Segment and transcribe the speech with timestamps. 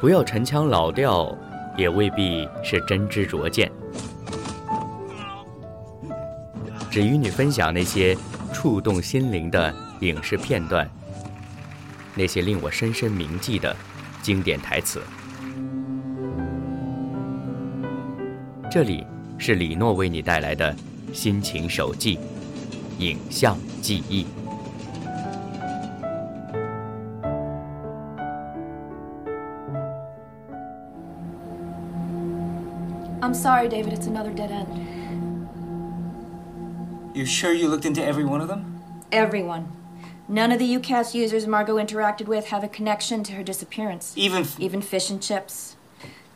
[0.00, 1.36] 不要陈腔老调，
[1.76, 3.70] 也未必是真知灼见。
[6.90, 8.16] 只与你分享那些
[8.50, 10.88] 触动心灵的影视片段，
[12.14, 13.76] 那些令我深深铭记的
[14.22, 15.02] 经典台词。
[18.70, 19.06] 这里
[19.36, 20.74] 是李诺为你带来的
[21.12, 22.18] 心情手记，
[22.98, 24.26] 影像记忆。
[33.22, 35.46] I'm sorry, David, it's another dead end.
[37.14, 38.80] You sure you looked into every one of them?
[39.12, 39.70] Everyone.
[40.26, 44.14] None of the UCAS users Margot interacted with have a connection to her disappearance.
[44.16, 45.76] Even Even fish and chips.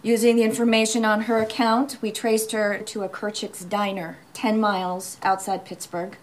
[0.02, 5.16] Using the information on her account, we traced her to a Kerchick's diner, 10 miles
[5.22, 6.18] outside Pittsburgh.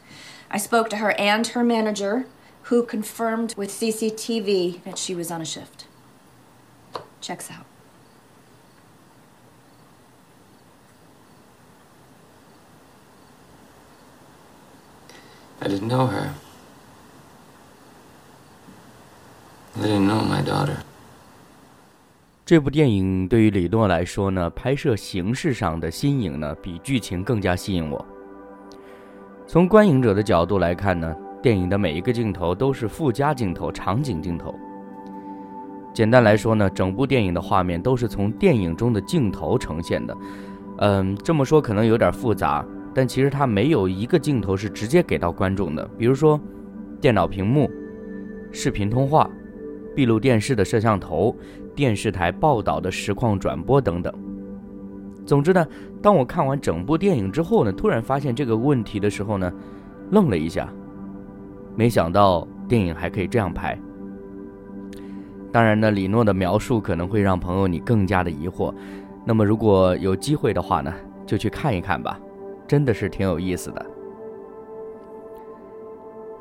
[0.52, 2.28] I spoke to her and her manager,
[2.64, 5.88] who confirmed with CCTV that she was on a shift.
[7.22, 7.66] Checks out.
[15.64, 16.30] I didn't know her.
[19.80, 20.78] I didn't know my daughter.
[22.44, 28.04] 这部电影对于李诺来说呢，拍摄形式上的新颖呢，比剧情更加吸引我。
[29.46, 34.54] 从观影者的角度来看呢，电影的每一个镜头都是附加镜头、场景镜头。
[35.94, 40.18] 简单来说呢，整部电影的画面都是从电影中的镜头呈现的。
[40.80, 45.88] 嗯，这么说可能有点复杂，但其实它没有一个镜头是直接给到观众的。
[45.98, 46.40] 比如说，
[47.00, 47.70] 电脑屏幕、
[48.52, 49.30] 视频通话、
[49.96, 51.36] 闭路电视的摄像头。
[51.74, 54.14] 电视台报道的实况转播等等。
[55.26, 55.66] 总之呢，
[56.02, 59.52] 当我看完整部电影之后呢，突然发现这个问题的时候呢，
[60.10, 60.68] 愣了一下，
[61.78, 63.80] 没想到电影还可以这样拍。
[65.50, 68.74] 当然呢，李诺的描述可能会让朋友你更加的疑惑。
[69.26, 70.94] 那么如果有机会的话呢，
[71.26, 72.20] 就去看一看吧，
[72.72, 73.86] 真的是挺有意思的。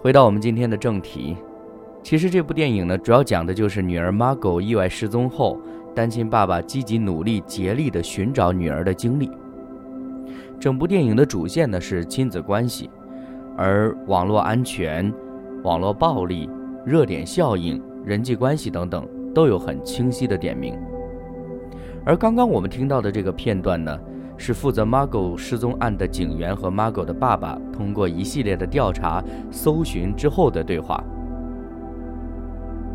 [0.00, 1.36] 回到我们今天的正题。
[2.04, 5.58] 其实这部电影呢，主要讲的就是女儿 Margot 意外失踪后，
[5.92, 9.28] 单亲爸爸积极努力竭力的寻找女儿的经历。
[10.60, 12.88] 整部电影的主线呢是亲子关系，
[13.56, 15.12] 而网络安全、
[15.64, 16.48] 网络暴力、
[16.86, 19.04] 热点效应、人际关系等等
[19.34, 20.78] 都有很清晰的点名。
[22.06, 23.98] 而刚刚我们听到的这个片段呢，
[24.40, 31.04] 是负责 Margo 失踪案的警员和 Margo 的爸爸通过一系列的调查、搜寻之后的对话。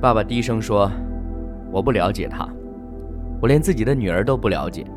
[0.01, 0.91] 爸爸低声说
[1.71, 2.49] ：“我不了解他，
[3.39, 4.87] 我连自己的女儿都不了解。”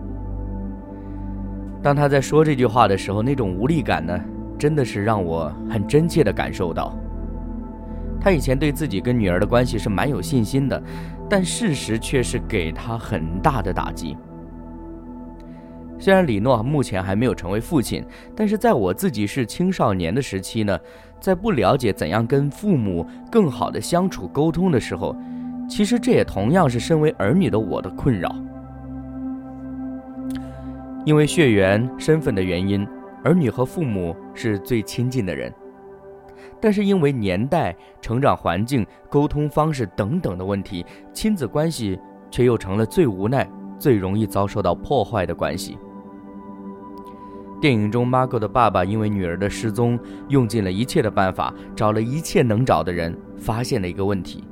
[1.85, 4.19] 当他在说这句话的时候，那种无力感呢，
[4.59, 6.97] 真的是让我很真切的感受到。
[8.19, 10.83] 他以前对自己跟女儿的关系是蛮有信心的，
[11.29, 14.17] 但事实却是给他很大的打击。
[15.99, 18.05] 虽然李诺目前还没有成为父亲，
[18.37, 20.79] 但是在我自己是青少年的时期呢，
[21.21, 25.17] 在不了解怎样跟父母更好的相处沟通的时候，
[25.69, 28.35] 其实这也同样是身为儿女的我的困扰。
[31.05, 32.87] 因为血缘身份的原因，
[33.25, 35.53] 儿女和父母是最亲近的人，
[36.61, 41.99] 但是因为年代、成长环境、沟通方式等等的问题，亲子关系
[42.31, 43.49] 却又成了最无奈、
[43.79, 45.77] 最容易遭受到破坏的关系。
[47.61, 49.99] 电影中，Margot 的爸爸因为女儿的失踪，
[50.29, 54.45] 用尽了一切的办法，找了一切能找的人，发现了一个问题，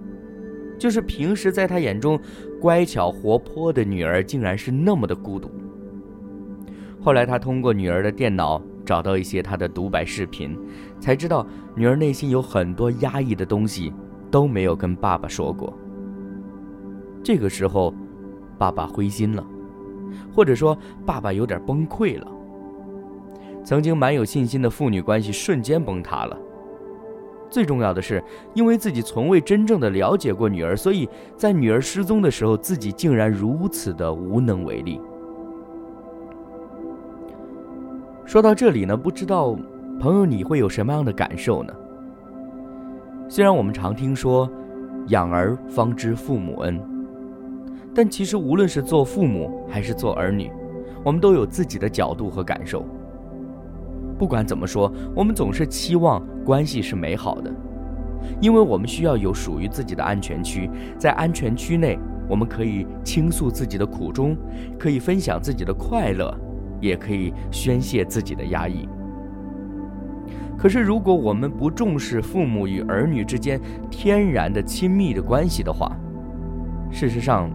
[0.76, 2.18] 就是平时在他眼中
[2.60, 5.48] 乖巧活泼的女儿，竟然是那么的孤独。
[7.00, 10.58] 后来，他通过女儿的电脑找到一些她的独白视频，
[10.98, 11.46] 才知道
[11.76, 13.92] 女儿内心有很多压抑的东西
[14.32, 15.72] 都没有跟爸爸说过。
[17.22, 17.94] 这个时候，
[18.58, 19.46] 爸爸灰心了，
[20.34, 22.26] 或者说，爸爸有点崩溃了。
[23.66, 26.38] 曾经蛮有信心的父女关系瞬间崩塌了。
[27.50, 28.22] 最重要的是，
[28.54, 35.00] 因为自己从未真正的了解过女儿，所以在女儿失踪的时候，自己竟然如此的无能为力。
[38.24, 39.56] 说到这里呢，不知道
[39.98, 41.72] 朋友你会有什么样的感受呢？
[43.28, 44.48] 虽然我们常听说
[45.08, 46.80] “养儿方知父母恩”，
[47.92, 50.52] 但其实无论是做父母还是做儿女，
[51.02, 52.86] 我们都有自己的角度和感受。
[54.18, 57.52] 不管怎么说，我们总是期望关系是美好的，
[58.40, 61.98] 因为我们需要有属于自己的安全区，在安全区内，
[62.28, 64.36] 我们可以倾诉自己的苦衷，
[64.78, 66.34] 可以分享自己的快乐，
[66.80, 68.88] 也可以宣泄自己的压抑。
[70.58, 73.60] 可是，如果我们不重视父母与儿女之间
[73.90, 75.94] 天然的亲密的关系的话，
[76.90, 77.50] 事实上，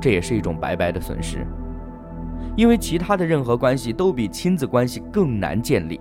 [0.00, 1.46] 这也是一种白白的损失。
[2.54, 6.00] 因为其他的任何关系都比亲子关系更难建立。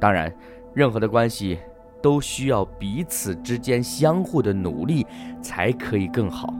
[0.00, 0.32] 当然，
[0.72, 1.58] 任何的关系
[2.02, 5.06] 都需要彼此之间相互的努力
[5.40, 6.52] 才可以更好。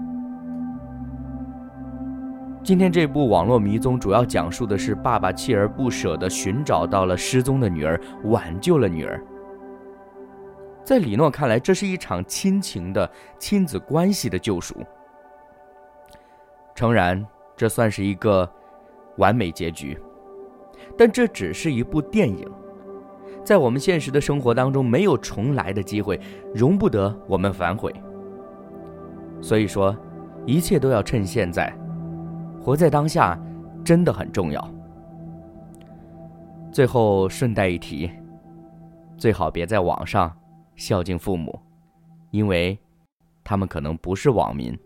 [2.62, 9.22] 今天这部网络迷踪主要讲述的是爸爸锲而不舍地寻找到了失踪的女儿，挽救了女儿。
[10.82, 14.76] 在李诺看来，这是一场亲情的亲子关系的救赎。
[16.74, 17.26] 诚然。
[17.56, 18.50] 这算是一个
[19.16, 19.98] 完美结局，
[20.98, 22.48] 但这只是一部电影，
[23.44, 26.20] 在我们现实的生活当中没有重来的机会，
[26.54, 27.94] 容不得我们反悔。
[29.40, 29.96] 所以说，
[30.46, 31.72] 一切都要趁现在，
[32.60, 33.38] 活在当下，
[33.84, 34.68] 真的很重要。
[36.72, 38.10] 最后顺带一提，
[39.16, 40.34] 最好别在网上
[40.74, 41.56] 孝敬父母，
[42.30, 42.76] 因为
[43.44, 44.76] 他们可能不是网民。